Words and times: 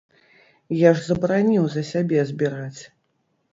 Я 0.89 0.93
ж 0.95 1.03
забараніў 1.09 1.69
за 1.75 1.85
сябе 1.91 2.25
збіраць! 2.33 2.81